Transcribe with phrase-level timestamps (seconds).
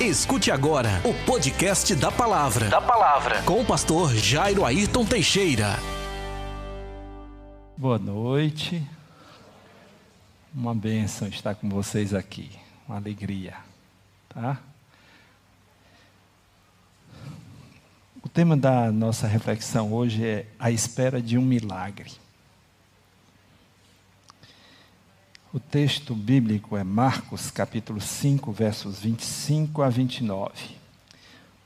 [0.00, 2.68] Escute agora o podcast da Palavra.
[2.68, 3.42] Da Palavra.
[3.44, 5.78] Com o pastor Jairo Ayrton Teixeira.
[7.78, 8.86] Boa noite.
[10.54, 12.50] Uma bênção estar com vocês aqui.
[12.86, 13.54] Uma alegria.
[14.28, 14.58] Tá?
[18.22, 22.12] O tema da nossa reflexão hoje é a espera de um milagre.
[25.56, 30.52] O texto bíblico é Marcos, capítulo 5, versos 25 a 29.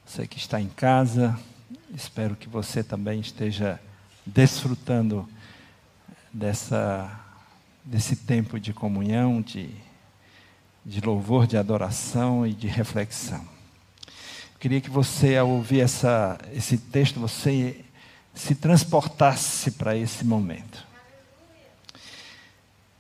[0.07, 1.37] Você que está em casa,
[1.93, 3.81] espero que você também esteja
[4.25, 5.29] desfrutando
[6.33, 7.21] dessa,
[7.85, 9.69] desse tempo de comunhão, de,
[10.87, 13.45] de louvor, de adoração e de reflexão.
[14.61, 17.85] Queria que você, ao ouvir essa, esse texto, você
[18.37, 20.90] se transportasse para esse momento.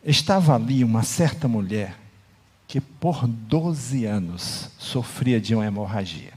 [0.05, 1.95] Estava ali uma certa mulher
[2.67, 6.33] que por 12 anos sofria de uma hemorragia.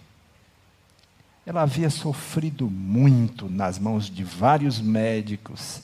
[1.45, 5.81] Ela havia sofrido muito nas mãos de vários médicos,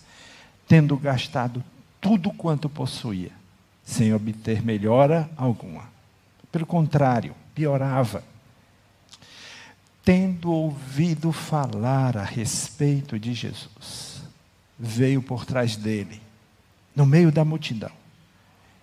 [0.67, 1.63] tendo gastado
[2.01, 3.31] tudo quanto possuía,
[3.83, 5.83] sem obter melhora alguma.
[6.51, 8.23] Pelo contrário, piorava.
[10.03, 14.23] Tendo ouvido falar a respeito de Jesus,
[14.77, 16.28] veio por trás dele
[16.99, 17.93] no meio da multidão,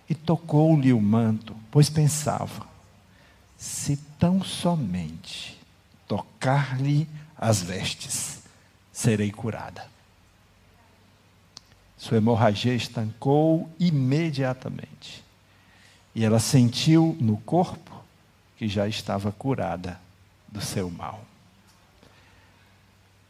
[0.09, 2.65] e tocou-lhe o manto, pois pensava:
[3.55, 5.55] se tão somente
[6.07, 8.41] tocar-lhe as vestes,
[8.91, 9.85] serei curada.
[11.95, 15.23] Sua hemorragia estancou imediatamente.
[16.15, 18.03] E ela sentiu no corpo
[18.57, 19.99] que já estava curada
[20.47, 21.23] do seu mal.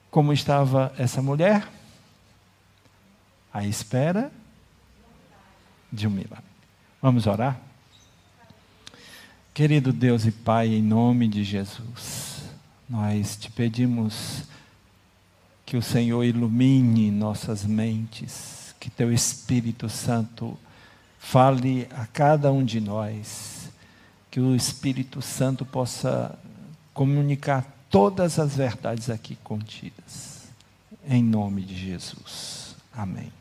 [0.10, 1.68] Como estava essa mulher?
[3.52, 4.32] À espera
[5.92, 6.44] de um milagre.
[7.02, 7.60] Vamos orar?
[9.54, 12.44] Querido Deus e Pai, em nome de Jesus,
[12.88, 14.44] nós te pedimos
[15.66, 20.58] que o Senhor ilumine nossas mentes, que teu Espírito Santo
[21.18, 23.70] fale a cada um de nós,
[24.30, 26.38] que o Espírito Santo possa
[26.94, 30.48] comunicar todas as verdades aqui contidas.
[31.08, 32.76] Em nome de Jesus.
[32.94, 33.37] Amém.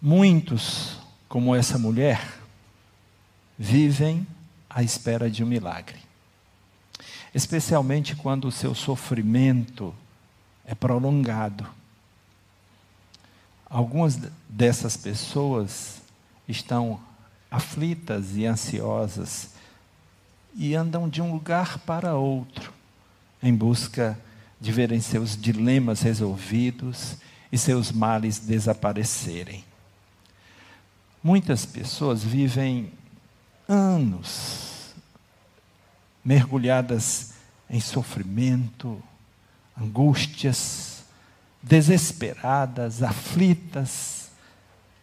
[0.00, 0.98] Muitos,
[1.28, 2.38] como essa mulher,
[3.58, 4.26] vivem
[4.70, 5.98] à espera de um milagre.
[7.34, 9.94] Especialmente quando o seu sofrimento
[10.64, 11.66] é prolongado.
[13.68, 16.00] Algumas dessas pessoas
[16.46, 17.00] estão
[17.50, 19.50] aflitas e ansiosas
[20.54, 22.72] e andam de um lugar para outro
[23.42, 24.18] em busca
[24.60, 27.16] de verem seus dilemas resolvidos
[27.50, 29.64] e seus males desaparecerem.
[31.28, 32.90] Muitas pessoas vivem
[33.68, 34.94] anos
[36.24, 37.34] mergulhadas
[37.68, 39.02] em sofrimento,
[39.78, 41.04] angústias,
[41.62, 44.30] desesperadas, aflitas,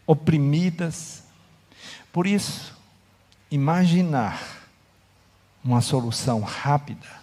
[0.08, 1.22] oprimidas.
[2.12, 2.76] Por isso,
[3.52, 4.66] imaginar
[5.64, 7.22] uma solução rápida,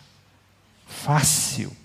[0.87, 1.77] fácil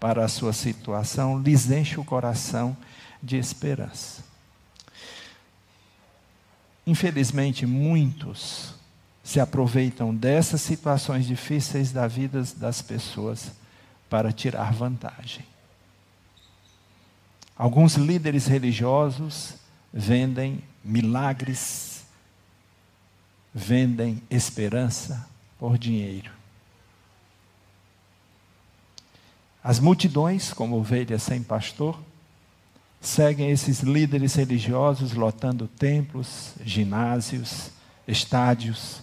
[0.00, 2.76] para a sua situação, lhes enche o coração
[3.22, 4.27] de esperança.
[6.88, 8.74] Infelizmente, muitos
[9.22, 13.52] se aproveitam dessas situações difíceis da vida das pessoas
[14.08, 15.44] para tirar vantagem.
[17.54, 19.56] Alguns líderes religiosos
[19.92, 22.06] vendem milagres,
[23.52, 25.28] vendem esperança
[25.58, 26.30] por dinheiro.
[29.62, 32.00] As multidões, como ovelhas sem pastor,
[33.00, 37.70] seguem esses líderes religiosos lotando templos, ginásios,
[38.06, 39.00] estádios,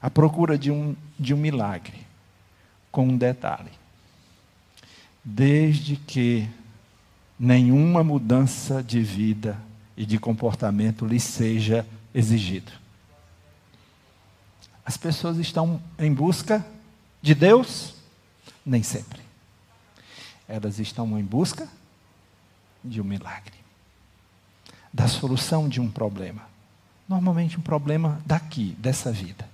[0.00, 2.06] à procura de um, de um milagre,
[2.90, 3.70] com um detalhe.
[5.24, 6.48] Desde que
[7.38, 9.58] nenhuma mudança de vida
[9.96, 12.72] e de comportamento lhes seja exigido.
[14.84, 16.64] As pessoas estão em busca
[17.20, 17.94] de Deus?
[18.66, 19.20] Nem sempre.
[20.48, 21.68] Elas estão em busca
[22.84, 23.54] de um milagre,
[24.92, 26.42] da solução de um problema.
[27.08, 29.48] Normalmente, um problema daqui, dessa vida.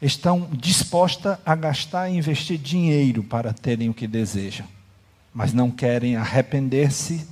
[0.00, 4.66] Estão dispostas a gastar e investir dinheiro para terem o que desejam,
[5.34, 7.28] mas não querem arrepender-se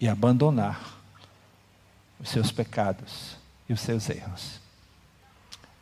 [0.00, 0.98] e abandonar
[2.20, 3.36] os seus pecados
[3.68, 4.60] e os seus erros.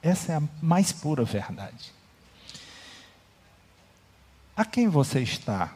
[0.03, 1.93] Essa é a mais pura verdade.
[4.57, 5.73] A quem você está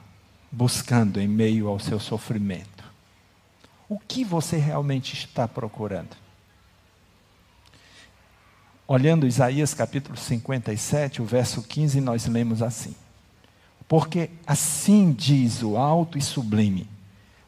[0.55, 2.85] buscando em meio ao seu sofrimento?
[3.89, 6.17] O que você realmente está procurando?
[8.87, 12.95] Olhando Isaías capítulo 57, o verso 15, nós lemos assim:
[13.89, 16.89] Porque assim diz o alto e sublime,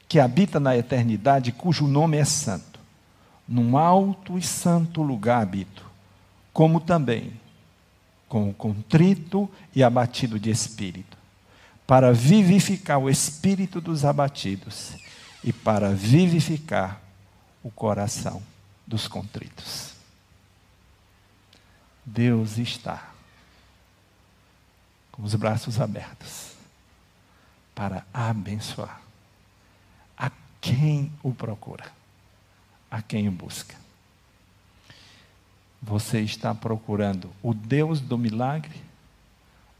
[0.08, 2.80] que habita na eternidade, cujo nome é santo.
[3.46, 5.84] Num alto e santo lugar habito,
[6.52, 7.32] como também
[8.28, 11.16] com o contrito e abatido de espírito,
[11.86, 14.94] para vivificar o espírito dos abatidos
[15.44, 17.00] e para vivificar
[17.62, 18.42] o coração
[18.86, 19.94] dos contritos.
[22.04, 23.10] Deus está
[25.12, 26.52] com os braços abertos
[27.74, 29.00] para abençoar
[30.16, 30.30] a
[30.60, 31.92] quem o procura,
[32.90, 33.74] a quem o busca.
[35.80, 38.82] Você está procurando o Deus do milagre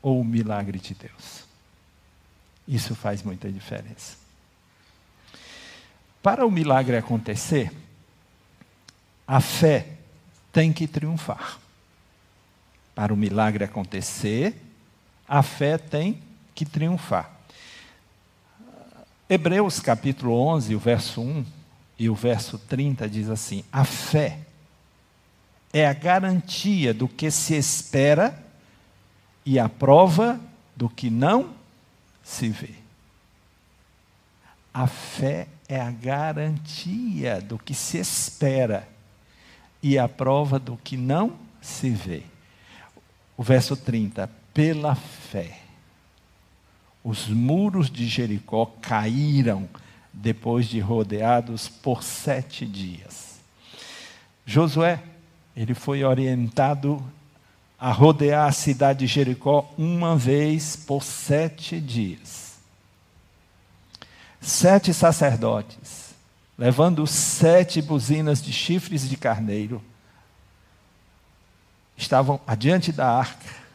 [0.03, 1.46] ou o milagre de Deus?
[2.67, 4.17] Isso faz muita diferença.
[6.23, 7.73] Para o milagre acontecer,
[9.27, 9.87] a fé
[10.53, 11.59] tem que triunfar.
[12.95, 14.57] Para o milagre acontecer,
[15.29, 16.21] a fé tem
[16.55, 17.31] que triunfar.
[19.29, 21.45] Hebreus capítulo 11, o verso 1
[21.99, 24.41] e o verso 30 diz assim: A fé
[25.73, 28.43] é a garantia do que se espera
[29.45, 30.41] e a prova
[30.75, 31.55] do que não
[32.27, 32.75] se vê.
[34.75, 38.87] A fé é a garantia do que se espera
[39.81, 42.25] e a prova do que não se vê.
[43.37, 45.61] O verso 30, pela fé.
[47.05, 49.69] Os muros de Jericó caíram
[50.13, 53.39] depois de rodeados por sete dias.
[54.45, 55.01] Josué,
[55.57, 57.03] ele foi orientado
[57.79, 62.57] a rodear a cidade de Jericó uma vez por sete dias.
[64.41, 66.07] Sete sacerdotes
[66.59, 69.83] levando sete buzinas de chifres de carneiro,
[71.97, 73.67] estavam adiante da arca.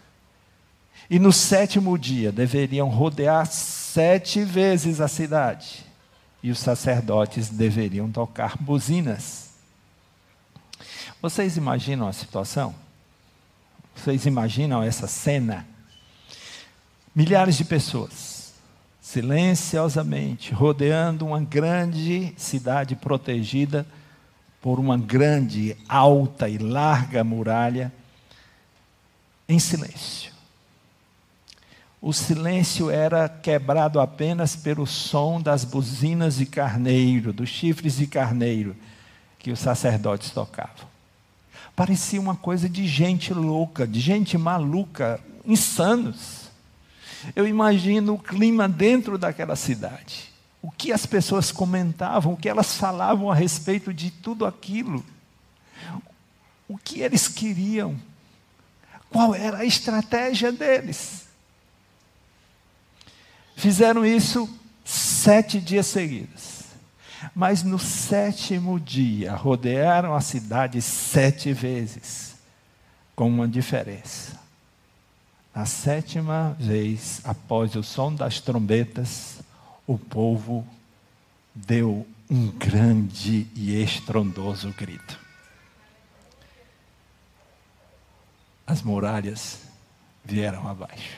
[1.10, 5.86] E no sétimo dia deveriam rodear sete vezes a cidade.
[6.42, 9.52] E os sacerdotes deveriam tocar buzinas.
[11.22, 12.74] Vocês imaginam a situação?
[13.96, 15.68] Vocês imaginam essa cena?
[17.16, 18.42] Milhares de pessoas
[19.12, 23.86] silenciosamente, rodeando uma grande cidade protegida
[24.62, 27.92] por uma grande, alta e larga muralha,
[29.50, 30.32] em silêncio.
[32.00, 38.78] O silêncio era quebrado apenas pelo som das buzinas de carneiro, dos chifres de carneiro
[39.38, 40.91] que os sacerdotes tocavam.
[41.76, 46.50] Parecia uma coisa de gente louca, de gente maluca, insanos.
[47.36, 50.32] Eu imagino o clima dentro daquela cidade.
[50.62, 55.04] O que as pessoas comentavam, o que elas falavam a respeito de tudo aquilo.
[56.68, 57.96] O que eles queriam.
[59.10, 61.26] Qual era a estratégia deles.
[63.56, 64.50] Fizeram isso
[64.86, 66.51] sete dias seguidos.
[67.34, 72.36] Mas no sétimo dia, rodearam a cidade sete vezes,
[73.16, 74.40] com uma diferença.
[75.54, 79.40] Na sétima vez, após o som das trombetas,
[79.88, 80.66] o povo
[81.54, 85.20] deu um grande e estrondoso grito.
[88.66, 89.60] As muralhas
[90.24, 91.18] vieram abaixo.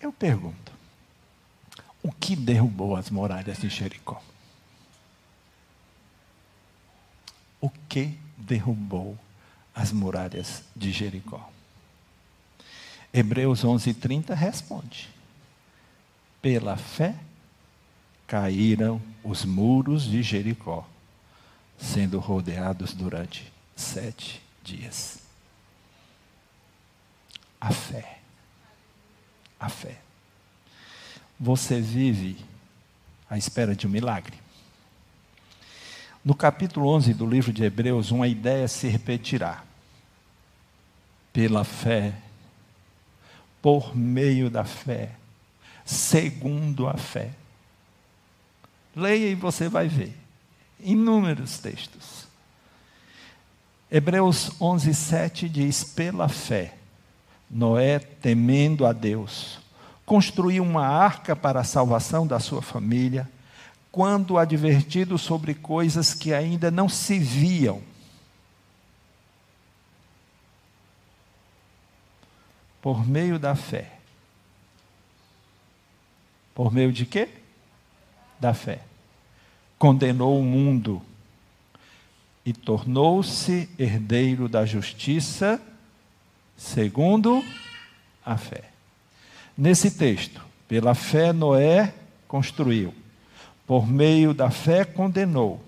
[0.00, 0.75] Eu pergunto:
[2.06, 4.22] o que derrubou as muralhas de Jericó?
[7.60, 9.18] O que derrubou
[9.74, 11.50] as muralhas de Jericó.
[13.12, 15.08] Hebreus 11:30 responde:
[16.40, 17.16] Pela fé
[18.24, 20.88] caíram os muros de Jericó,
[21.76, 25.18] sendo rodeados durante sete dias.
[27.60, 28.20] A fé.
[29.58, 30.05] A fé.
[31.38, 32.36] Você vive
[33.28, 34.36] à espera de um milagre.
[36.24, 39.62] No capítulo 11 do livro de Hebreus, uma ideia se repetirá.
[41.32, 42.14] Pela fé,
[43.60, 45.12] por meio da fé,
[45.84, 47.30] segundo a fé.
[48.94, 50.16] Leia e você vai ver
[50.80, 52.26] inúmeros textos.
[53.90, 56.74] Hebreus 11, 7 diz: Pela fé,
[57.50, 59.58] Noé, temendo a Deus,
[60.06, 63.28] construiu uma arca para a salvação da sua família
[63.90, 67.82] quando advertido sobre coisas que ainda não se viam.
[72.80, 73.98] Por meio da fé.
[76.54, 77.28] Por meio de quê?
[78.38, 78.80] Da fé.
[79.76, 81.02] Condenou o mundo
[82.44, 85.60] e tornou-se herdeiro da justiça
[86.56, 87.44] segundo
[88.24, 88.75] a fé.
[89.56, 91.94] Nesse texto, pela fé Noé
[92.28, 92.94] construiu,
[93.66, 95.64] por meio da fé condenou,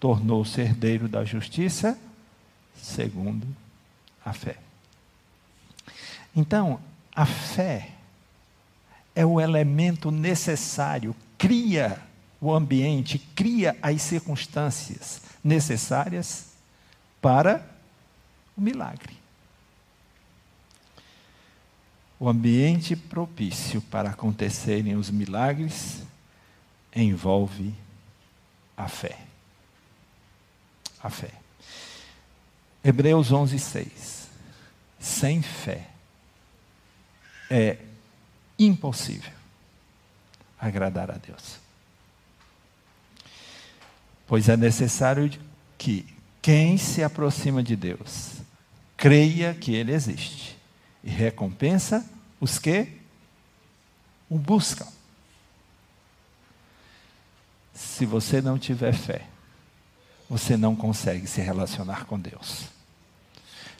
[0.00, 1.98] tornou-se herdeiro da justiça
[2.76, 3.46] segundo
[4.24, 4.56] a fé.
[6.34, 6.80] Então,
[7.14, 7.90] a fé
[9.14, 11.98] é o elemento necessário, cria
[12.40, 16.48] o ambiente, cria as circunstâncias necessárias
[17.20, 17.64] para
[18.56, 19.16] o milagre.
[22.18, 26.02] O ambiente propício para acontecerem os milagres
[26.94, 27.74] envolve
[28.74, 29.18] a fé.
[31.02, 31.30] A fé.
[32.82, 34.28] Hebreus 11, 6.
[34.98, 35.88] Sem fé
[37.50, 37.78] é
[38.58, 39.32] impossível
[40.58, 41.58] agradar a Deus.
[44.26, 45.30] Pois é necessário
[45.76, 46.06] que
[46.40, 48.32] quem se aproxima de Deus
[48.96, 50.55] creia que Ele existe
[51.06, 52.04] e recompensa
[52.40, 52.88] os que
[54.28, 54.88] o buscam.
[57.72, 59.24] Se você não tiver fé,
[60.28, 62.66] você não consegue se relacionar com Deus.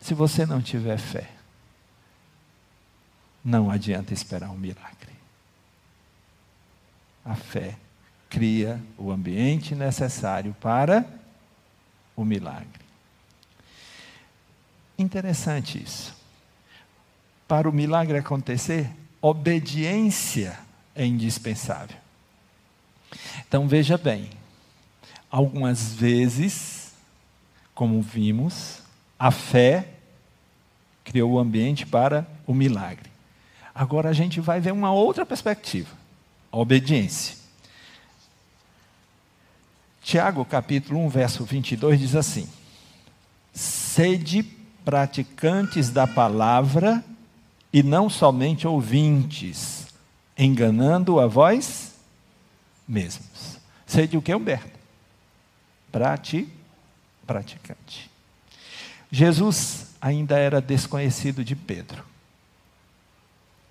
[0.00, 1.28] Se você não tiver fé,
[3.44, 5.12] não adianta esperar um milagre.
[7.24, 7.76] A fé
[8.30, 11.04] cria o ambiente necessário para
[12.14, 12.86] o milagre.
[14.96, 16.15] Interessante isso.
[17.48, 20.58] Para o milagre acontecer, obediência
[20.94, 21.96] é indispensável.
[23.46, 24.30] Então veja bem,
[25.30, 26.92] algumas vezes,
[27.74, 28.82] como vimos,
[29.18, 29.88] a fé
[31.04, 33.10] criou o ambiente para o milagre.
[33.74, 35.90] Agora a gente vai ver uma outra perspectiva:
[36.50, 37.36] a obediência.
[40.02, 42.48] Tiago, capítulo 1, verso 22 diz assim:
[43.52, 44.42] Sede
[44.84, 47.04] praticantes da palavra
[47.76, 49.88] e não somente ouvintes,
[50.34, 51.92] enganando a vós
[52.88, 53.58] mesmos.
[53.86, 54.78] Sede o que, Humberto?
[55.92, 56.48] Prati,
[57.26, 58.10] praticante.
[59.10, 62.02] Jesus ainda era desconhecido de Pedro.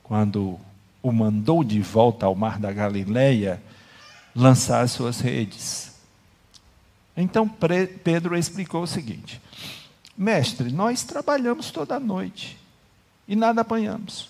[0.03, 0.59] Quando
[1.01, 3.59] o mandou de volta ao mar da Galileia
[4.35, 5.95] lançar as suas redes.
[7.17, 7.49] Então
[8.03, 9.41] Pedro explicou o seguinte:
[10.15, 12.63] Mestre, nós trabalhamos toda noite
[13.27, 14.29] e nada apanhamos.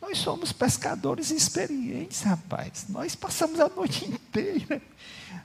[0.00, 2.86] Nós somos pescadores experientes, rapaz.
[2.88, 4.80] Nós passamos a noite inteira,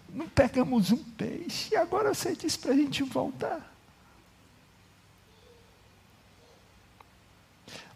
[0.09, 3.73] não pegamos um peixe, e agora você diz para a gente voltar.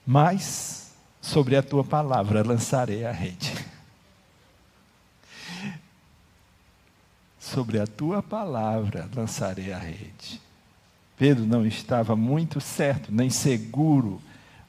[0.05, 3.53] Mas, sobre a tua palavra lançarei a rede.
[7.39, 10.39] Sobre a tua palavra lançarei a rede.
[11.19, 14.21] Pedro não estava muito certo, nem seguro,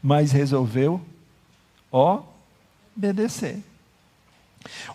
[0.02, 1.00] mas resolveu
[1.92, 3.62] obedecer.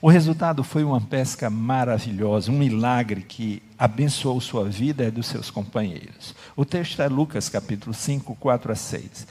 [0.01, 5.50] O resultado foi uma pesca maravilhosa, um milagre que abençoou sua vida e dos seus
[5.50, 6.35] companheiros.
[6.57, 9.27] O texto é Lucas capítulo 5, 4 a 6.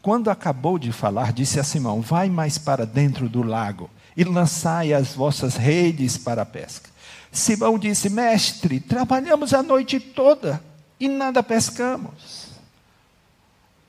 [0.00, 4.94] Quando acabou de falar, disse a Simão: Vai mais para dentro do lago e lançai
[4.94, 6.88] as vossas redes para a pesca.
[7.30, 10.58] Simão disse: Mestre, trabalhamos a noite toda
[10.98, 12.48] e nada pescamos.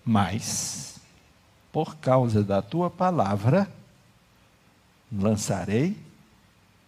[0.04, 0.96] Mas,
[1.72, 3.70] por causa da tua palavra,
[5.12, 5.98] lançarei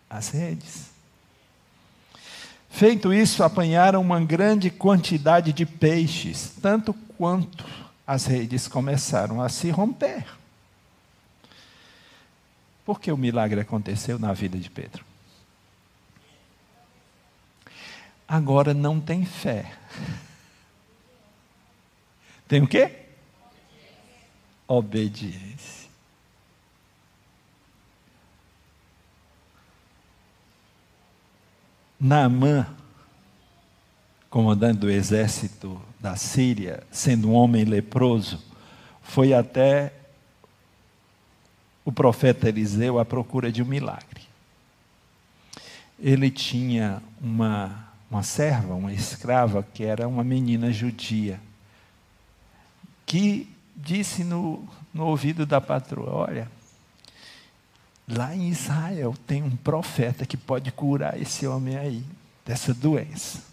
[0.10, 0.90] as redes.
[2.70, 7.66] Feito isso, apanharam uma grande quantidade de peixes, tanto quanto
[8.06, 10.26] as redes começaram a se romper.
[12.86, 15.09] Porque o milagre aconteceu na vida de Pedro.
[18.30, 19.74] Agora não tem fé.
[22.48, 22.92] Tem o quê?
[24.68, 25.90] Obediência.
[32.00, 32.68] Naamã,
[34.30, 38.42] comandante do exército da Síria, sendo um homem leproso,
[39.02, 39.92] foi até
[41.84, 44.22] o profeta Eliseu à procura de um milagre.
[46.00, 51.40] Ele tinha uma uma serva, uma escrava, que era uma menina judia,
[53.06, 56.52] que disse no, no ouvido da patroa: Olha,
[58.08, 62.04] lá em Israel tem um profeta que pode curar esse homem aí,
[62.46, 63.48] dessa doença.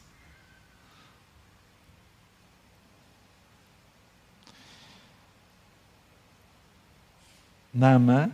[7.72, 8.30] Naamã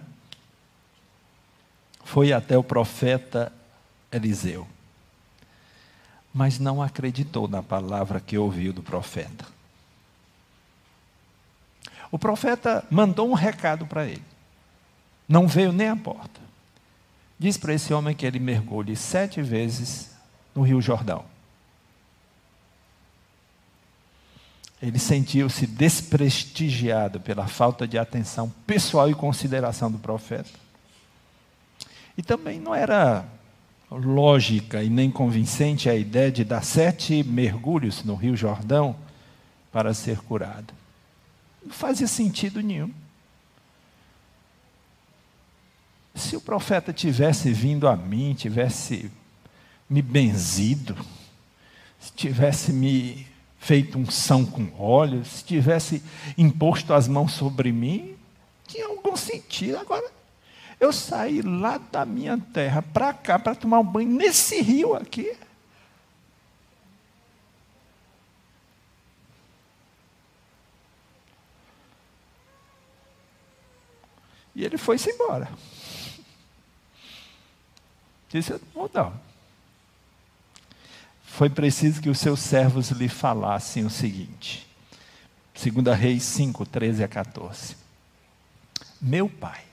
[2.05, 3.53] foi até o profeta
[4.13, 4.69] Eliseu.
[6.33, 9.45] Mas não acreditou na palavra que ouviu do profeta.
[12.11, 14.23] O profeta mandou um recado para ele,
[15.29, 16.41] não veio nem à porta.
[17.39, 20.11] Diz para esse homem que ele mergulhe sete vezes
[20.55, 21.25] no Rio Jordão.
[24.81, 30.51] Ele sentiu-se desprestigiado pela falta de atenção pessoal e consideração do profeta.
[32.17, 33.25] E também não era
[33.97, 38.97] lógica e nem convincente a ideia de dar sete mergulhos no Rio Jordão
[39.73, 40.73] para ser curado.
[41.65, 42.91] Não fazia sentido nenhum.
[46.15, 49.11] Se o profeta tivesse vindo a mim, tivesse
[49.89, 50.97] me benzido,
[51.99, 53.27] se tivesse me
[53.59, 56.03] feito são com óleo, se tivesse
[56.37, 58.17] imposto as mãos sobre mim,
[58.67, 59.79] tinha algum sentido.
[59.79, 60.11] Agora,
[60.83, 65.33] eu saí lá da minha terra para cá para tomar um banho nesse rio aqui.
[74.57, 75.49] E ele foi-se embora.
[78.29, 78.61] Disse,
[78.93, 79.21] não.
[81.23, 84.67] Foi preciso que os seus servos lhe falassem o seguinte.
[85.55, 87.77] 2 Reis 5, 13 a 14.
[89.01, 89.72] Meu pai,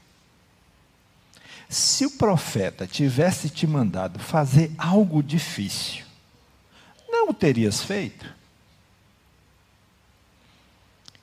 [1.69, 6.03] se o profeta tivesse te mandado fazer algo difícil,
[7.07, 8.25] não o terias feito?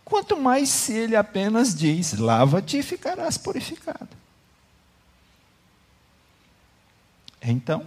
[0.05, 4.09] Quanto mais se ele apenas diz: lava-te e ficarás purificado.
[7.43, 7.85] Então,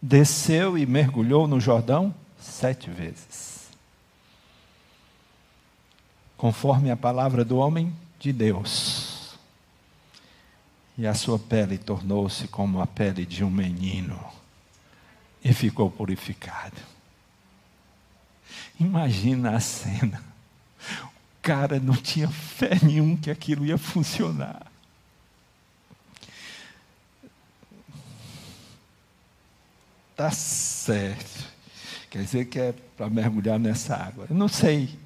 [0.00, 3.66] desceu e mergulhou no Jordão sete vezes.
[6.36, 8.95] Conforme a palavra do homem de Deus
[10.98, 14.18] e a sua pele tornou-se como a pele de um menino
[15.44, 16.80] e ficou purificado.
[18.80, 20.22] Imagina a cena.
[21.04, 24.66] O cara não tinha fé nenhum que aquilo ia funcionar.
[30.16, 31.44] Tá certo.
[32.10, 34.26] Quer dizer que é para mergulhar nessa água.
[34.30, 34.98] Eu não sei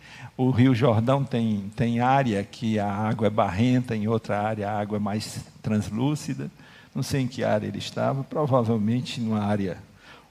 [0.43, 4.81] o Rio Jordão tem, tem área que a água é barrenta, em outra área a
[4.81, 6.51] água é mais translúcida.
[6.95, 9.77] Não sei em que área ele estava, provavelmente numa área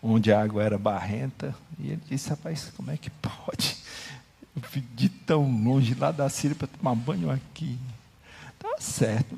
[0.02, 1.56] onde a água era barrenta.
[1.78, 3.78] E ele disse: Rapaz, como é que pode?
[4.56, 7.78] Eu vim de tão longe lá da Síria para tomar banho aqui.
[8.58, 9.38] Tá certo.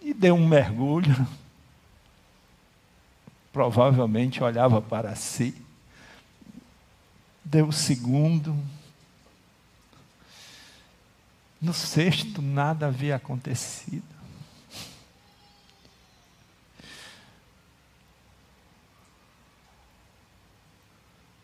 [0.00, 1.28] E deu um mergulho.
[3.52, 5.54] Provavelmente olhava para si.
[7.44, 8.56] Deu o segundo,
[11.60, 14.04] no sexto, nada havia acontecido.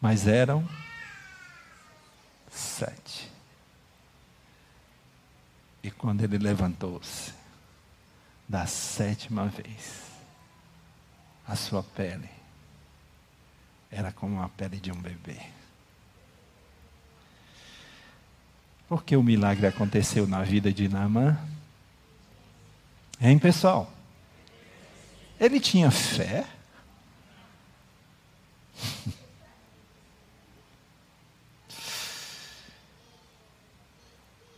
[0.01, 0.69] Mas eram
[2.51, 3.31] sete.
[5.83, 7.33] E quando ele levantou-se,
[8.49, 10.03] da sétima vez,
[11.47, 12.29] a sua pele
[13.91, 15.41] era como a pele de um bebê.
[18.89, 21.39] Porque o milagre aconteceu na vida de Naamã.
[23.21, 23.93] Hein, pessoal?
[25.41, 26.47] Ele tinha fé.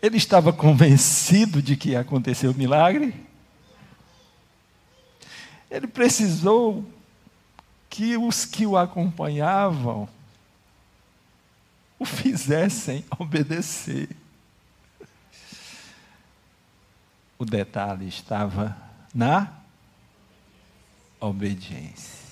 [0.03, 3.15] Ele estava convencido de que ia acontecer o milagre.
[5.71, 6.85] Ele precisou
[7.91, 10.09] que os que o acompanhavam
[11.99, 14.09] o fizessem obedecer.
[17.39, 18.77] O detalhe estava
[19.15, 19.53] na
[21.21, 22.27] obediência.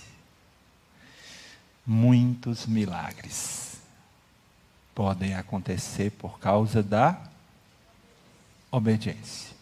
[1.86, 3.78] Muitos milagres
[4.94, 7.20] podem acontecer por causa da
[8.70, 9.54] obediência.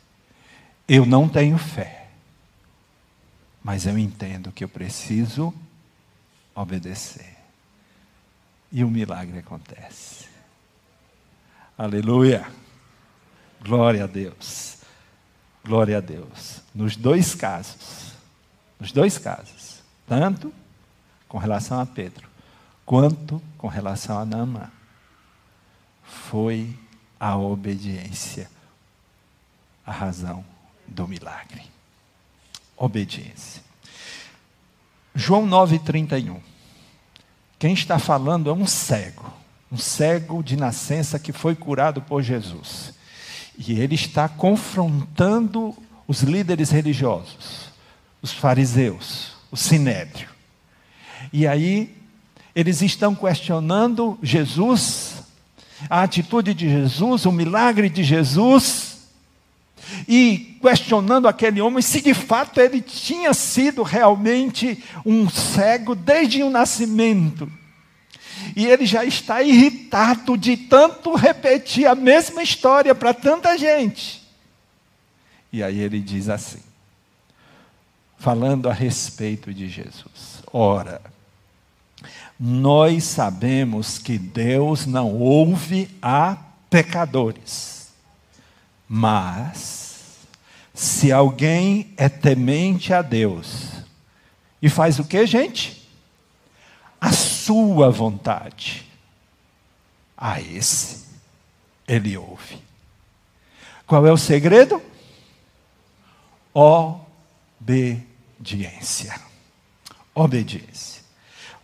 [0.87, 2.09] Eu não tenho fé,
[3.65, 5.53] mas eu entendo que eu preciso
[6.55, 7.32] obedecer
[8.72, 10.26] e o milagre acontece.
[11.76, 12.46] Aleluia!
[13.61, 14.78] Glória a Deus.
[15.64, 16.61] Glória a Deus.
[16.74, 18.14] Nos dois casos,
[18.80, 20.52] nos dois casos, tanto
[21.28, 22.28] com relação a Pedro,
[22.85, 24.70] quanto com relação a Naamã,
[26.02, 26.76] foi
[27.20, 28.50] a obediência
[29.85, 30.44] a razão
[30.87, 31.62] do milagre.
[32.76, 33.62] Obediência.
[35.14, 36.40] João 9,31.
[37.62, 39.33] Quem está falando é um cego,
[39.70, 42.92] um cego de nascença que foi curado por Jesus.
[43.57, 45.72] E ele está confrontando
[46.09, 47.68] os líderes religiosos,
[48.20, 50.29] os fariseus, o sinédrio.
[51.33, 51.96] E aí,
[52.53, 55.22] eles estão questionando Jesus,
[55.88, 58.82] a atitude de Jesus, o milagre de Jesus,
[60.09, 66.51] e questionando aquele homem se de fato ele tinha sido realmente um cego desde o
[66.51, 67.51] nascimento.
[68.57, 74.23] E ele já está irritado de tanto repetir a mesma história para tanta gente.
[75.53, 76.61] E aí ele diz assim,
[78.19, 81.01] falando a respeito de Jesus: Ora,
[82.38, 86.37] nós sabemos que Deus não ouve a
[86.69, 87.93] pecadores,
[88.88, 89.82] mas
[90.74, 93.68] se alguém é temente a Deus
[94.61, 95.82] e faz o que, gente?
[97.02, 98.87] a sua vontade.
[100.16, 101.02] A esse
[101.88, 102.62] ele ouve.
[103.85, 104.80] Qual é o segredo?
[107.61, 109.20] Obediência.
[110.14, 111.02] Obediência.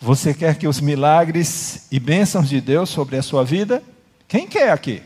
[0.00, 3.80] Você quer que os milagres e bênçãos de Deus sobre a sua vida?
[4.26, 5.04] Quem quer aqui?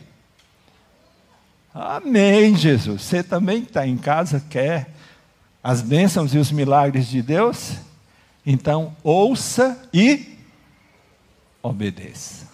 [1.74, 3.02] Amém, Jesus.
[3.02, 4.90] Você também está em casa, quer
[5.62, 7.72] as bênçãos e os milagres de Deus?
[8.44, 10.37] Então, ouça e
[11.62, 12.48] obedeça.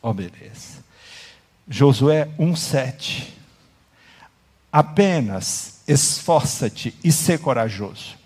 [0.00, 0.84] Obedeça.
[1.66, 3.28] Josué 1,7.
[4.70, 8.16] Apenas esforça-te e ser corajoso,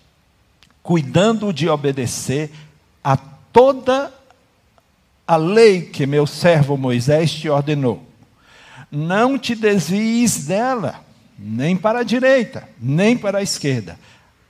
[0.83, 2.51] cuidando de obedecer
[3.03, 4.13] a toda
[5.25, 8.08] a lei que meu servo Moisés te ordenou.
[8.91, 11.03] Não te desvies dela,
[11.37, 13.99] nem para a direita, nem para a esquerda.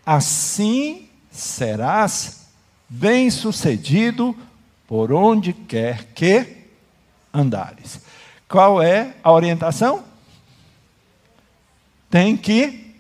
[0.06, 2.48] Assim serás
[2.88, 4.36] bem-sucedido
[4.88, 6.58] por onde quer que
[7.34, 8.02] andares.
[8.48, 10.04] Qual é a orientação?
[12.10, 12.96] Tem que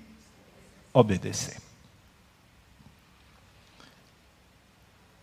[0.94, 1.58] obedecer.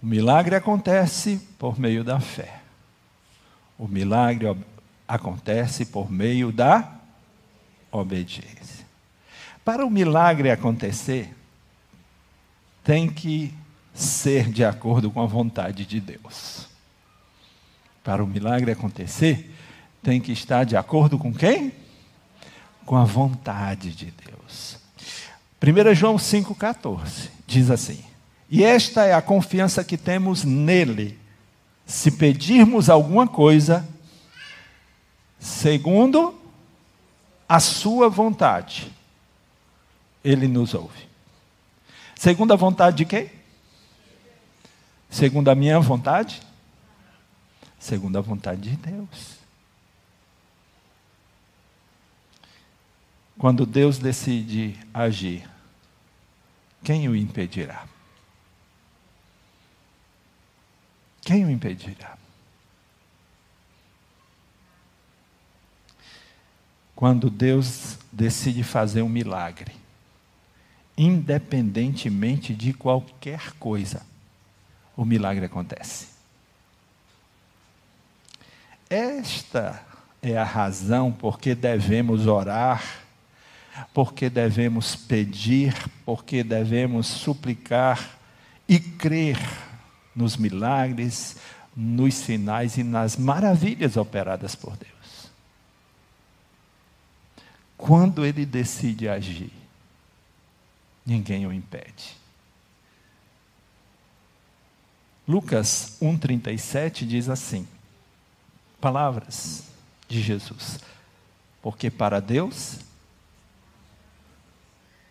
[0.03, 2.61] O milagre acontece por meio da fé.
[3.79, 4.57] O milagre
[5.07, 6.93] acontece por meio da
[7.91, 8.85] obediência.
[9.65, 11.35] Para o milagre acontecer,
[12.85, 13.53] tem que
[13.93, 16.69] ser de acordo com a vontade de Deus.
[18.05, 19.53] Para o milagre acontecer,
[20.03, 21.73] tem que estar de acordo com quem?
[22.85, 24.79] Com a vontade de Deus.
[25.61, 28.05] 1 João 5,14 diz assim:
[28.49, 31.19] E esta é a confiança que temos nele,
[31.85, 33.85] se pedirmos alguma coisa,
[35.47, 36.37] segundo
[37.49, 38.93] a sua vontade,
[40.25, 41.07] ele nos ouve.
[42.17, 43.31] Segundo a vontade de quem?
[45.09, 46.43] Segundo a minha vontade?
[47.79, 49.37] Segundo a vontade de Deus.
[53.39, 55.49] Quando Deus decide agir,
[56.83, 57.87] quem o impedirá?
[61.21, 62.19] Quem o impedirá?
[66.97, 69.73] Quando Deus decide fazer um milagre,
[70.97, 74.01] independentemente de qualquer coisa,
[74.97, 76.09] o milagre acontece.
[78.89, 79.83] Esta
[80.23, 82.83] é a razão por que devemos orar,
[83.93, 88.17] porque devemos pedir, porque devemos suplicar
[88.67, 89.39] e crer
[90.15, 91.37] nos milagres,
[91.77, 94.96] nos sinais e nas maravilhas operadas por Deus.
[97.77, 99.53] Quando Ele decide agir,
[101.05, 102.17] ninguém o impede.
[105.27, 107.67] Lucas 1,37 diz assim:
[108.81, 109.65] palavras
[110.09, 110.79] de Jesus,
[111.61, 112.79] porque para Deus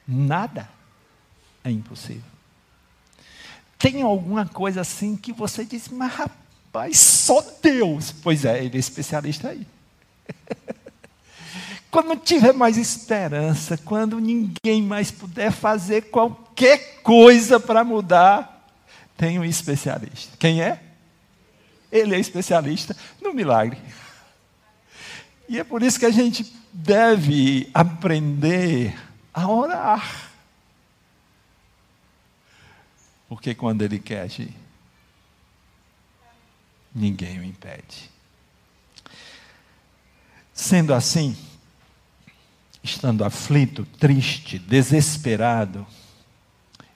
[0.08, 0.70] nada
[1.64, 2.36] é impossível.
[3.78, 8.12] Tem alguma coisa assim que você diz, mas rapaz, só Deus.
[8.12, 9.68] Pois é, ele é especialista aí.
[11.92, 18.70] quando tiver mais esperança, quando ninguém mais puder fazer qualquer coisa para mudar,
[19.18, 20.36] tem um especialista.
[20.38, 20.82] Quem é?
[21.92, 23.80] Ele é especialista no milagre.
[25.48, 28.98] E é por isso que a gente deve aprender
[29.34, 30.32] a orar.
[33.30, 34.54] Porque quando ele quer agir,
[36.94, 38.10] ninguém o impede.
[40.54, 41.38] Sendo assim,
[42.86, 45.86] estando aflito, triste, desesperado,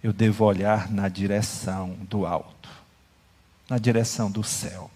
[0.04, 2.69] eu devo olhar na direção do alto,
[3.67, 4.89] na direção do céu,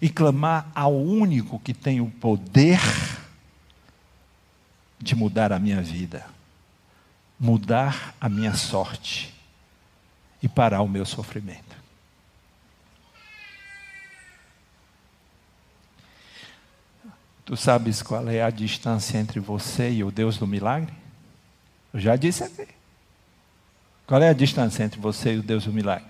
[0.00, 2.80] e clamar ao único que tem o poder
[5.00, 6.26] de mudar a minha vida,
[7.40, 9.34] mudar a minha sorte
[10.42, 11.83] e parar o meu sofrimento.
[17.54, 20.92] Tu sabes qual é a distância entre você e o Deus do milagre?
[21.92, 22.66] Eu já disse aqui.
[24.08, 26.08] Qual é a distância entre você e o Deus do milagre?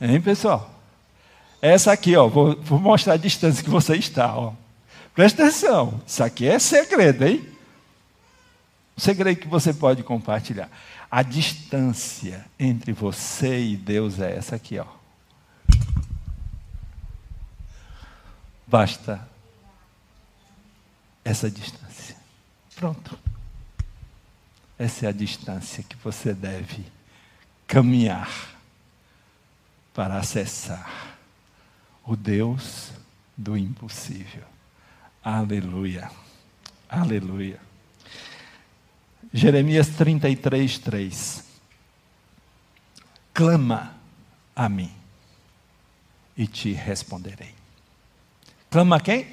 [0.00, 0.68] Hein, pessoal?
[1.62, 4.52] Essa aqui, ó, vou, vou mostrar a distância que você está, ó.
[5.14, 7.48] Presta atenção, isso aqui é segredo, hein?
[8.98, 10.68] Um segredo que você pode compartilhar.
[11.08, 15.03] A distância entre você e Deus é essa aqui, ó.
[18.66, 19.28] Basta
[21.24, 22.16] essa distância.
[22.74, 23.18] Pronto.
[24.78, 26.84] Essa é a distância que você deve
[27.66, 28.30] caminhar
[29.94, 31.16] para acessar
[32.04, 32.92] o Deus
[33.36, 34.44] do impossível.
[35.22, 36.10] Aleluia.
[36.88, 37.60] Aleluia.
[39.32, 41.44] Jeremias 33, 3.
[43.32, 43.94] Clama
[44.54, 44.92] a mim
[46.36, 47.63] e te responderei.
[48.74, 49.24] Clama a quem?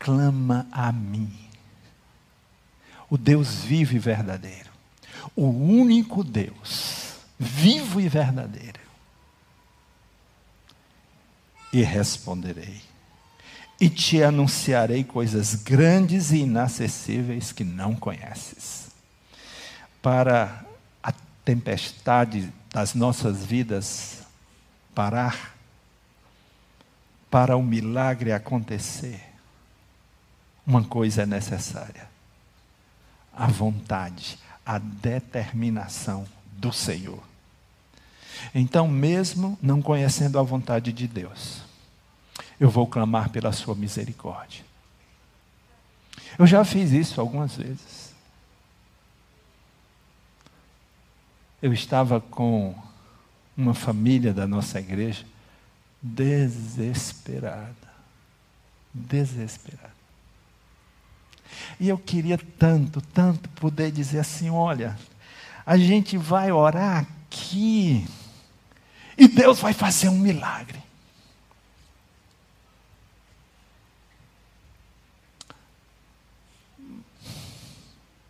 [0.00, 1.32] Clama a mim.
[3.08, 4.68] O Deus vivo e verdadeiro.
[5.36, 8.80] O único Deus, vivo e verdadeiro.
[11.72, 12.82] E responderei.
[13.80, 18.88] E te anunciarei coisas grandes e inacessíveis que não conheces.
[20.02, 20.64] Para
[21.00, 21.12] a
[21.44, 24.24] tempestade das nossas vidas
[24.92, 25.53] parar,
[27.34, 29.20] para o milagre acontecer,
[30.64, 32.08] uma coisa é necessária:
[33.32, 37.20] a vontade, a determinação do Senhor.
[38.54, 41.62] Então, mesmo não conhecendo a vontade de Deus,
[42.60, 44.64] eu vou clamar pela Sua misericórdia.
[46.38, 48.14] Eu já fiz isso algumas vezes.
[51.60, 52.76] Eu estava com
[53.56, 55.33] uma família da nossa igreja
[56.04, 57.74] desesperada.
[58.92, 59.94] Desesperada.
[61.80, 64.98] E eu queria tanto, tanto poder dizer assim: olha,
[65.64, 68.06] a gente vai orar aqui
[69.16, 70.84] e Deus vai fazer um milagre.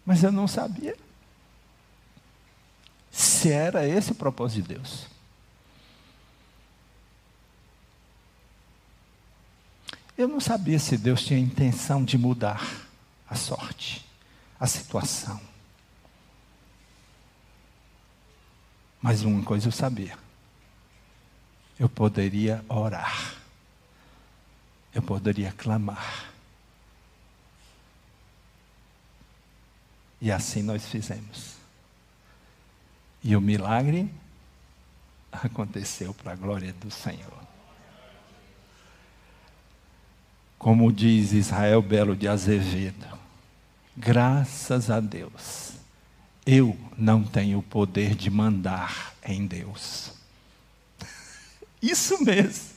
[0.06, 0.96] Mas eu não sabia
[3.10, 5.13] se era esse o propósito de Deus.
[10.16, 12.86] Eu não sabia se Deus tinha intenção de mudar
[13.28, 14.04] a sorte,
[14.58, 15.40] a situação.
[19.02, 20.16] Mas uma coisa eu sabia.
[21.78, 23.34] Eu poderia orar.
[24.94, 26.32] Eu poderia clamar.
[30.20, 31.56] E assim nós fizemos.
[33.22, 34.08] E o milagre
[35.30, 37.43] aconteceu para a glória do Senhor.
[40.64, 43.06] Como diz Israel Belo de Azevedo,
[43.94, 45.72] graças a Deus,
[46.46, 50.12] eu não tenho o poder de mandar em Deus.
[51.82, 52.70] Isso mesmo.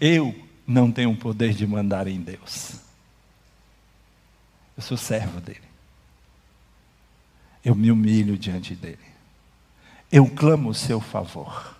[0.00, 0.34] Eu
[0.66, 2.80] não tenho o poder de mandar em Deus.
[4.76, 5.68] Eu sou servo dele.
[7.64, 8.98] Eu me humilho diante dele.
[10.10, 11.77] Eu clamo o seu favor.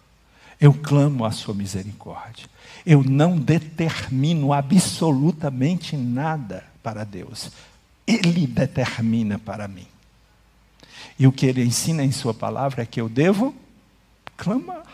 [0.60, 2.46] Eu clamo a sua misericórdia.
[2.84, 7.50] Eu não determino absolutamente nada para Deus.
[8.06, 9.86] Ele determina para mim.
[11.18, 13.54] E o que ele ensina em sua palavra é que eu devo
[14.36, 14.84] clamar.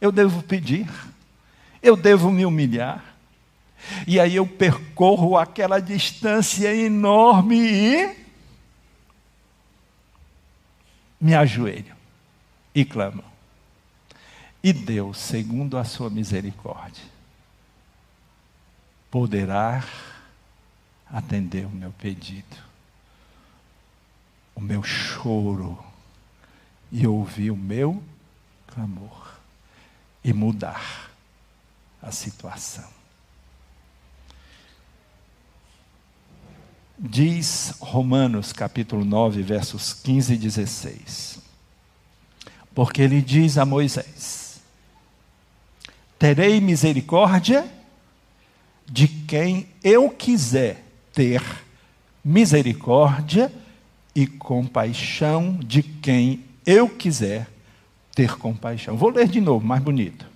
[0.00, 0.88] Eu devo pedir.
[1.82, 3.16] Eu devo me humilhar.
[4.06, 8.16] E aí eu percorro aquela distância enorme e
[11.20, 11.94] me ajoelho
[12.74, 13.24] e clamo.
[14.66, 17.04] E Deus, segundo a sua misericórdia,
[19.08, 19.86] poderá
[21.08, 22.56] atender o meu pedido,
[24.56, 25.78] o meu choro
[26.90, 28.02] e ouvir o meu
[28.66, 29.36] clamor
[30.24, 31.12] e mudar
[32.02, 32.90] a situação.
[36.98, 41.38] Diz Romanos capítulo 9, versos 15 e 16.
[42.74, 44.45] Porque ele diz a Moisés:
[46.18, 47.64] terei misericórdia
[48.86, 51.42] de quem eu quiser ter
[52.24, 53.52] misericórdia
[54.14, 57.46] e compaixão de quem eu quiser
[58.14, 58.96] ter compaixão.
[58.96, 60.26] Vou ler de novo, mais bonito.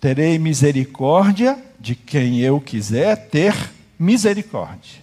[0.00, 3.54] Terei misericórdia de quem eu quiser ter
[3.98, 5.02] misericórdia.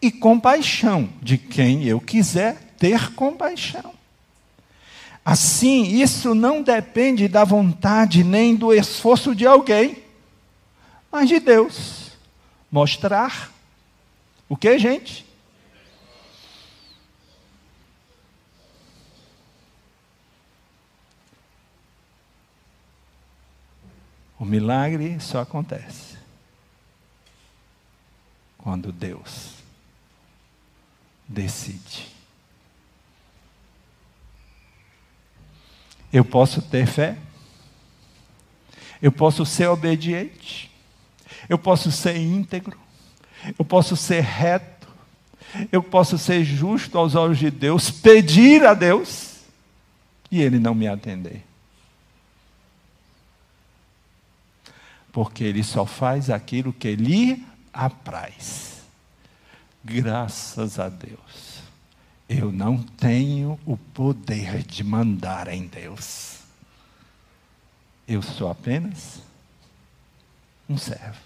[0.00, 3.97] E compaixão de quem eu quiser ter compaixão.
[5.30, 10.02] Assim, isso não depende da vontade nem do esforço de alguém,
[11.12, 12.12] mas de Deus.
[12.72, 13.52] Mostrar
[14.48, 15.26] o que, gente?
[24.38, 26.16] O milagre só acontece
[28.56, 29.56] quando Deus
[31.28, 32.17] decide.
[36.12, 37.16] Eu posso ter fé,
[39.00, 40.70] eu posso ser obediente,
[41.48, 42.78] eu posso ser íntegro,
[43.58, 44.88] eu posso ser reto,
[45.70, 49.40] eu posso ser justo aos olhos de Deus, pedir a Deus
[50.30, 51.48] e Ele não me atender.
[55.18, 58.82] porque ele só faz aquilo que lhe apraz.
[59.84, 61.47] Graças a Deus,
[62.28, 66.40] eu não tenho o poder de mandar em Deus.
[68.06, 69.22] Eu sou apenas
[70.68, 71.20] um servo.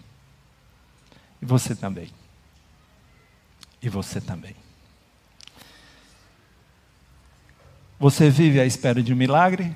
[1.40, 2.08] E você também.
[3.82, 4.54] E você também.
[7.98, 9.74] Você vive à espera de um milagre?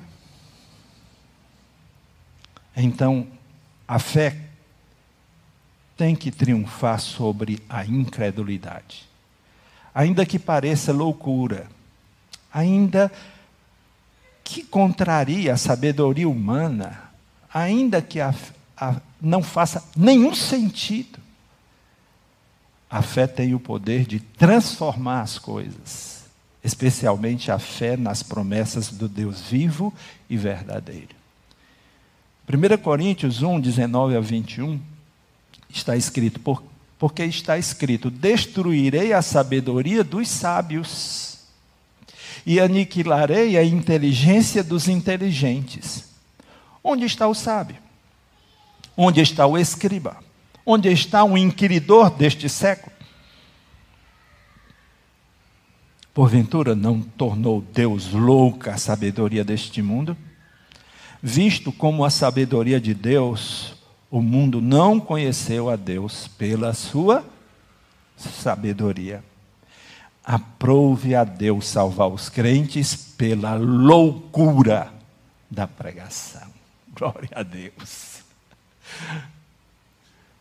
[2.75, 3.27] Então,
[3.87, 4.47] a fé
[5.97, 9.07] tem que triunfar sobre a incredulidade.
[9.97, 11.65] Ainda que pareça loucura,
[12.53, 13.11] ainda
[14.43, 17.09] que contraria a sabedoria humana,
[17.51, 18.31] ainda que a,
[18.79, 21.17] a, não faça nenhum sentido,
[22.87, 26.25] a fé tem o poder de transformar as coisas,
[26.63, 29.91] especialmente a fé nas promessas do Deus vivo
[30.29, 31.15] e verdadeiro.
[32.47, 34.79] 1 Coríntios 1, 19 a 21,
[35.71, 36.61] está escrito, por,
[36.97, 41.39] porque está escrito: Destruirei a sabedoria dos sábios
[42.45, 46.05] e aniquilarei a inteligência dos inteligentes.
[46.83, 47.77] Onde está o sábio?
[48.95, 50.17] Onde está o escriba?
[50.65, 52.95] Onde está o inquiridor deste século?
[56.13, 60.17] Porventura não tornou Deus louca a sabedoria deste mundo?
[61.21, 63.76] Visto como a sabedoria de Deus,
[64.09, 67.25] o mundo não conheceu a Deus pela sua
[68.15, 69.23] sabedoria.
[70.23, 74.93] Aprove a Deus salvar os crentes pela loucura
[75.49, 76.47] da pregação.
[76.93, 78.23] Glória a Deus.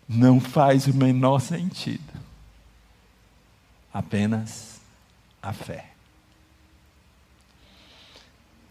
[0.08, 2.14] Não faz o menor sentido.
[3.92, 4.80] Apenas
[5.42, 5.90] a fé.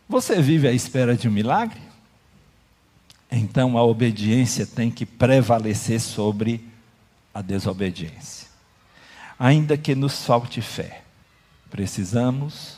[0.07, 1.81] Você vive à espera de um milagre?
[3.31, 6.67] Então a obediência tem que prevalecer sobre
[7.33, 8.47] a desobediência.
[9.37, 11.01] Ainda que nos falte fé,
[11.69, 12.77] precisamos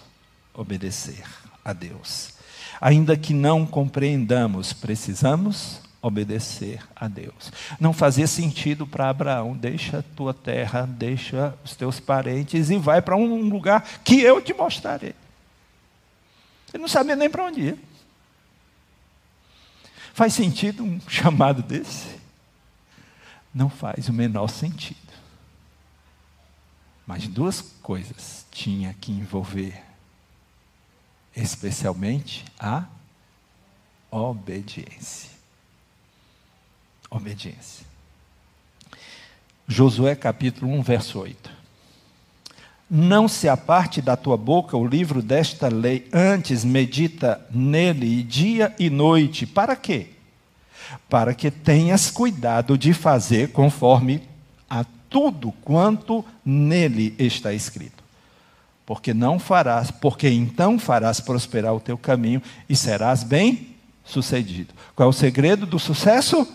[0.53, 1.23] obedecer
[1.63, 2.33] a Deus.
[2.81, 7.51] Ainda que não compreendamos, precisamos obedecer a Deus.
[7.79, 13.01] Não fazia sentido para Abraão, deixa a tua terra, deixa os teus parentes e vai
[13.01, 15.13] para um lugar que eu te mostrarei.
[16.73, 17.86] Ele não sabia nem para onde ir.
[20.17, 22.17] Faz sentido um chamado desse?
[23.53, 25.13] Não faz o menor sentido.
[27.05, 29.79] Mas duas coisas tinha que envolver,
[31.35, 32.85] especialmente a
[34.09, 35.29] obediência.
[37.11, 37.85] Obediência.
[39.67, 41.56] Josué capítulo 1, verso 8.
[42.89, 48.89] Não se aparte da tua boca o livro desta lei, antes medita nele dia e
[48.89, 49.45] noite.
[49.45, 50.11] Para quê?
[51.09, 54.23] Para que tenhas cuidado de fazer conforme
[54.69, 58.05] a tudo quanto nele está escrito.
[58.85, 64.73] Porque não farás, porque então farás prosperar o teu caminho e serás bem sucedido.
[64.95, 66.47] Qual é o segredo do sucesso?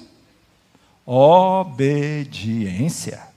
[1.04, 3.31] Obediência.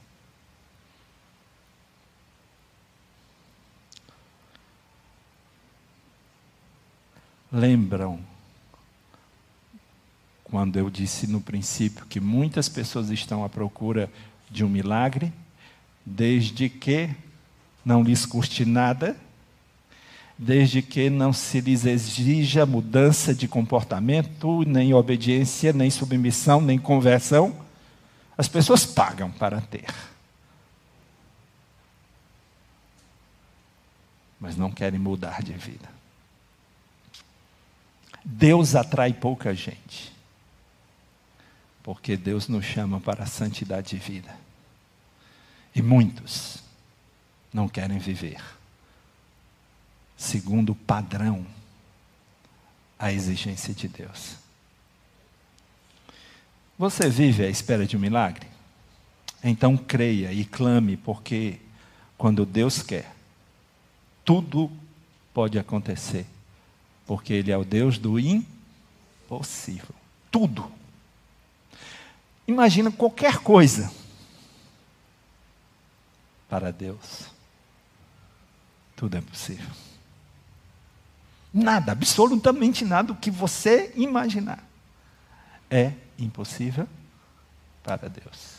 [7.51, 8.19] Lembram
[10.43, 14.09] quando eu disse no princípio que muitas pessoas estão à procura
[14.49, 15.33] de um milagre,
[16.05, 17.09] desde que
[17.83, 19.17] não lhes custe nada,
[20.37, 27.55] desde que não se lhes exija mudança de comportamento, nem obediência, nem submissão, nem conversão,
[28.37, 29.87] as pessoas pagam para ter.
[34.39, 35.94] Mas não querem mudar de vida.
[38.25, 40.11] Deus atrai pouca gente.
[41.83, 44.35] Porque Deus nos chama para a santidade de vida.
[45.75, 46.63] E muitos
[47.53, 48.41] não querem viver
[50.17, 51.45] segundo o padrão
[52.97, 54.37] a exigência de Deus.
[56.77, 58.47] Você vive à espera de um milagre?
[59.43, 61.59] Então creia e clame, porque
[62.17, 63.13] quando Deus quer,
[64.23, 64.71] tudo
[65.33, 66.25] pode acontecer,
[67.05, 69.95] porque Ele é o Deus do impossível.
[70.31, 70.71] Tudo.
[72.47, 73.91] Imagina qualquer coisa
[76.49, 77.25] para Deus.
[78.95, 79.69] Tudo é possível.
[81.53, 84.63] Nada, absolutamente nada o que você imaginar
[85.69, 86.87] é impossível
[87.81, 88.55] para Deus.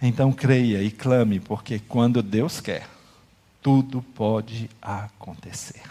[0.00, 2.88] Então creia e clame, porque quando Deus quer,
[3.62, 5.82] tudo pode acontecer.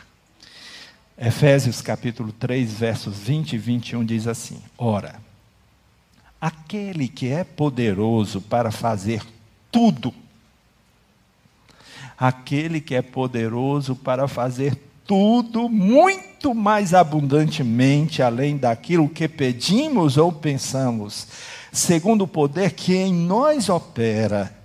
[1.18, 5.20] Efésios capítulo 3, versos 20 e 21 diz assim: Ora,
[6.40, 9.24] aquele que é poderoso para fazer
[9.72, 10.14] tudo,
[12.18, 20.32] aquele que é poderoso para fazer tudo muito mais abundantemente além daquilo que pedimos ou
[20.32, 21.28] pensamos,
[21.72, 24.56] segundo o poder que em nós opera.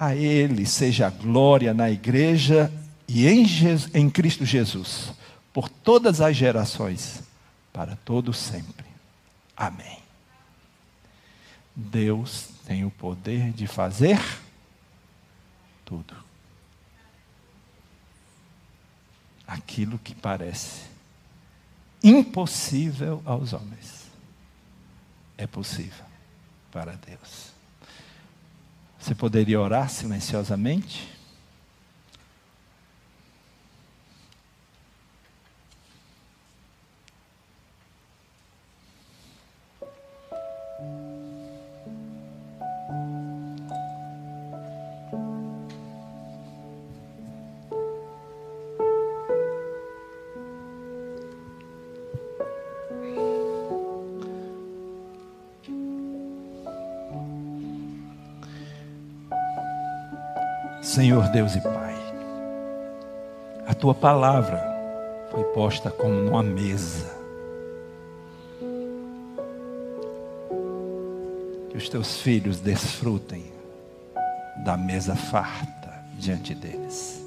[0.00, 2.72] A Ele seja a glória na igreja
[3.06, 5.12] e em, Jesus, em Cristo Jesus,
[5.52, 7.22] por todas as gerações,
[7.72, 8.86] para todo sempre.
[9.54, 9.98] Amém.
[11.76, 14.18] Deus tem o poder de fazer
[15.84, 16.30] tudo.
[19.50, 20.82] aquilo que parece
[22.02, 24.08] impossível aos homens
[25.36, 26.04] é possível
[26.70, 27.49] para Deus.
[29.00, 31.19] Você poderia orar silenciosamente?
[61.30, 61.94] Deus e Pai,
[63.64, 64.60] a tua palavra
[65.30, 67.06] foi posta como numa mesa.
[71.68, 73.44] Que os teus filhos desfrutem
[74.64, 77.24] da mesa farta diante deles.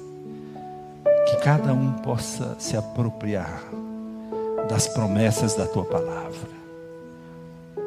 [1.30, 3.62] Que cada um possa se apropriar
[4.68, 6.50] das promessas da tua palavra,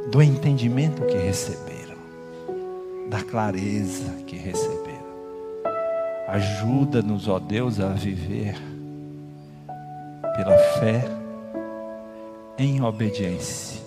[0.09, 1.97] do entendimento que receberam,
[3.07, 5.07] da clareza que receberam
[6.28, 8.55] Ajuda-nos, ó Deus, a viver
[10.36, 11.05] pela fé
[12.57, 13.82] em obediência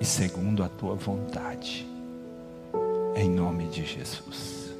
[0.00, 1.86] e segundo a tua vontade,
[3.14, 4.72] em nome de Jesus.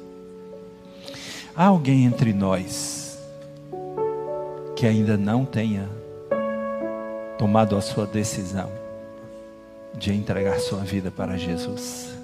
[1.55, 3.19] Há alguém entre nós
[4.75, 5.87] que ainda não tenha
[7.37, 8.71] tomado a sua decisão
[9.93, 12.14] de entregar sua vida para Jesus?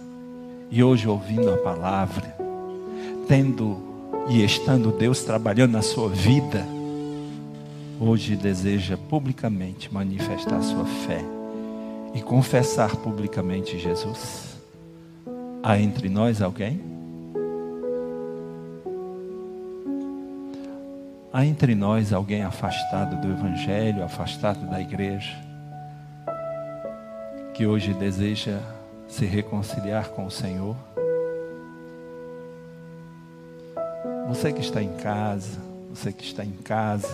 [0.71, 2.33] E hoje, ouvindo a palavra,
[3.27, 3.77] tendo
[4.29, 6.65] e estando Deus trabalhando na sua vida,
[7.99, 11.25] hoje deseja publicamente manifestar sua fé
[12.15, 14.55] e confessar publicamente Jesus.
[15.61, 16.79] Há entre nós alguém?
[21.33, 25.35] Há entre nós alguém afastado do Evangelho, afastado da igreja,
[27.53, 28.57] que hoje deseja
[29.11, 30.75] se reconciliar com o Senhor.
[34.29, 35.59] Você que está em casa,
[35.89, 37.09] você que está em casa,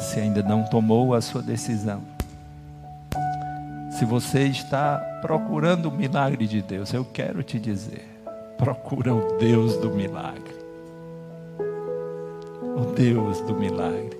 [0.00, 2.02] se ainda não tomou a sua decisão,
[3.92, 8.04] se você está procurando o milagre de Deus, eu quero te dizer:
[8.58, 10.54] procura o Deus do milagre.
[12.76, 14.18] O Deus do milagre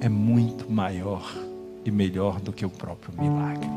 [0.00, 1.30] é muito maior
[1.84, 3.68] e melhor do que o próprio milagre.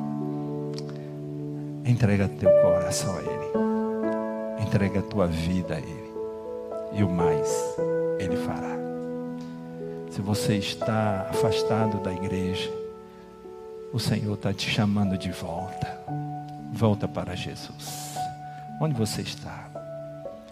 [1.85, 4.63] Entrega teu coração a Ele.
[4.65, 6.13] Entrega a tua vida a Ele.
[6.93, 7.75] E o mais
[8.19, 8.73] Ele fará.
[10.09, 12.71] Se você está afastado da igreja,
[13.91, 15.99] o Senhor está te chamando de volta.
[16.71, 18.15] Volta para Jesus.
[18.79, 19.69] Onde você está?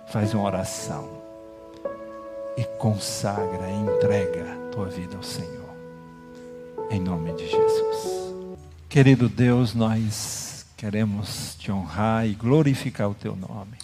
[0.07, 1.07] Faz uma oração
[2.57, 5.69] e consagra, entrega tua vida ao Senhor.
[6.89, 8.33] Em nome de Jesus.
[8.89, 10.50] Querido Deus, nós
[10.81, 13.77] Queremos te honrar e glorificar o teu nome,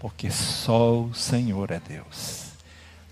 [0.00, 2.46] porque só o Senhor é Deus.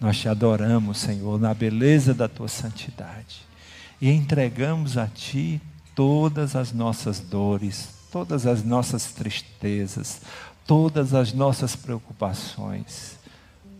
[0.01, 3.43] Nós te adoramos, Senhor, na beleza da tua santidade
[4.01, 5.63] e entregamos a ti
[5.95, 10.23] todas as nossas dores, todas as nossas tristezas,
[10.67, 13.21] todas as nossas preocupações,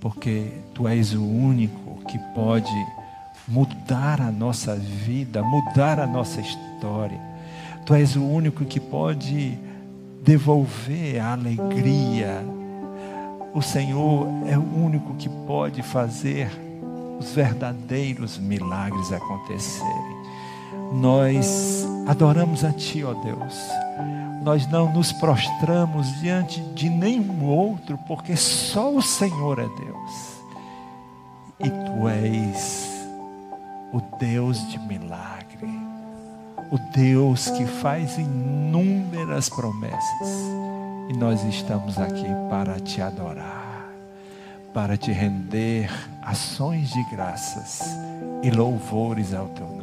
[0.01, 2.71] porque tu és o único que pode
[3.49, 7.32] mudar a nossa vida, mudar a nossa história.
[7.85, 9.59] Tu és o único que pode
[10.23, 12.45] devolver a alegria.
[13.55, 16.51] O Senhor é o único que pode fazer
[17.19, 20.23] os verdadeiros milagres acontecerem.
[20.93, 23.59] Nós adoramos a Ti, ó Deus.
[24.43, 30.43] Nós não nos prostramos diante de nenhum outro, porque só o Senhor é Deus.
[31.61, 33.07] E Tu és
[33.93, 35.42] o Deus de milagre,
[36.73, 40.29] o Deus que faz inúmeras promessas.
[41.11, 43.93] E nós estamos aqui para te adorar,
[44.73, 45.91] para te render
[46.23, 47.83] ações de graças
[48.43, 49.83] e louvores ao teu nome.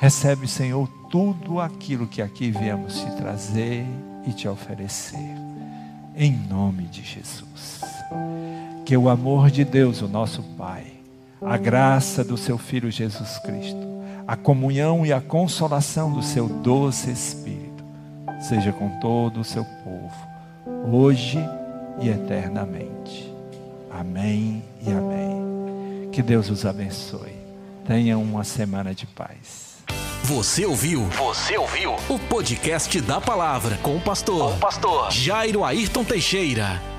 [0.00, 3.86] Recebe, Senhor, tudo aquilo que aqui viemos te trazer
[4.26, 5.36] e te oferecer.
[6.16, 7.80] Em nome de Jesus.
[8.84, 10.84] Que o amor de Deus, o nosso Pai,
[11.40, 13.95] a graça do seu Filho Jesus Cristo,
[14.26, 17.84] a comunhão e a consolação do seu doce Espírito,
[18.40, 21.38] seja com todo o seu povo, hoje
[22.00, 23.32] e eternamente.
[23.90, 26.10] Amém e amém.
[26.10, 27.36] Que Deus os abençoe.
[27.86, 29.76] Tenham uma semana de paz.
[30.24, 31.02] Você ouviu?
[31.04, 31.94] Você ouviu?
[32.08, 36.95] O podcast da palavra com o pastor, com o pastor Jairo Ayrton Teixeira.